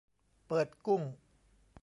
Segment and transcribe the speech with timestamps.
[0.47, 1.01] เปิดกุ้ง